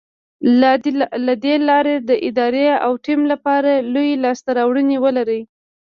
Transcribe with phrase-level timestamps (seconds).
[1.27, 5.41] له دې لارې د ادارې او ټيم لپاره لویې لاسته راوړنې ولرئ.